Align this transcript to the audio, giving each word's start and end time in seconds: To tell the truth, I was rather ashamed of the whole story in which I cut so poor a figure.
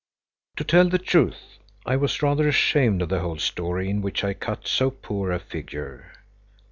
To 0.55 0.63
tell 0.63 0.89
the 0.89 0.97
truth, 0.97 1.59
I 1.85 1.95
was 1.95 2.23
rather 2.23 2.47
ashamed 2.47 3.03
of 3.03 3.09
the 3.09 3.19
whole 3.19 3.37
story 3.37 3.87
in 3.87 4.01
which 4.01 4.23
I 4.23 4.33
cut 4.33 4.65
so 4.67 4.89
poor 4.89 5.31
a 5.31 5.37
figure. 5.37 6.11